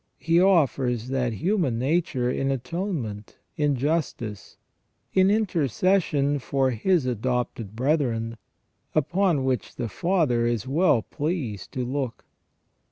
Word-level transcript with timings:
He 0.17 0.41
offers 0.41 1.09
that 1.09 1.33
human 1.33 1.77
nature 1.77 2.27
in 2.31 2.49
atonement, 2.49 3.37
in 3.55 3.75
justice, 3.75 4.57
in 5.13 5.29
intercession 5.29 6.39
for 6.39 6.71
His 6.71 7.05
adopted 7.05 7.75
brethren, 7.75 8.37
upon 8.95 9.43
which 9.45 9.75
the 9.75 9.89
Father 9.89 10.47
is 10.47 10.67
well 10.67 11.03
pleased 11.03 11.71
to 11.73 11.85
look. 11.85 12.25